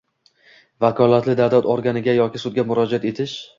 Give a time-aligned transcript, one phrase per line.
[0.85, 3.41] vakolatli davlat organiga yoki sudga murojaat etish;